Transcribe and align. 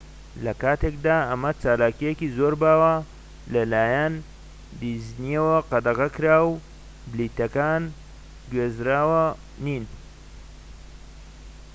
لە 0.45 0.53
کاتێکدا 0.61 1.17
ئەمە 1.29 1.51
چالاکیەکی 1.61 2.33
زۆر 2.37 2.53
باوە 2.61 2.95
لە 3.53 3.61
لایەن 3.73 4.13
دیزنیەوە 4.79 5.57
قەدەغەکراوە 5.69 6.61
پلیتەکان 7.11 7.83
گوێزراوە 8.51 9.25
نین 9.65 9.85